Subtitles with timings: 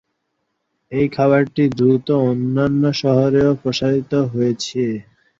[0.91, 4.83] এই খাবারটি দ্রুত অন্যান্য শহরেও প্রসারিত হয়েছে।